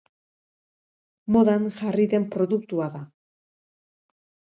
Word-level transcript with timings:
Modan 1.35 1.67
jarri 1.79 2.05
den 2.13 2.25
produktua 2.37 2.87
da. 2.95 3.03